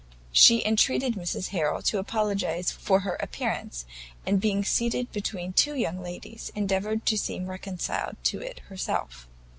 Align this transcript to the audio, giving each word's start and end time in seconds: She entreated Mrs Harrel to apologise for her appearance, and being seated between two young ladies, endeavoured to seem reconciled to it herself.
She 0.31 0.65
entreated 0.65 1.13
Mrs 1.13 1.49
Harrel 1.49 1.83
to 1.83 1.99
apologise 1.99 2.71
for 2.71 3.01
her 3.01 3.17
appearance, 3.19 3.85
and 4.25 4.41
being 4.41 4.63
seated 4.63 5.11
between 5.11 5.53
two 5.53 5.75
young 5.75 6.01
ladies, 6.01 6.51
endeavoured 6.55 7.05
to 7.05 7.17
seem 7.19 7.45
reconciled 7.45 8.15
to 8.23 8.41
it 8.41 8.61
herself. 8.61 9.27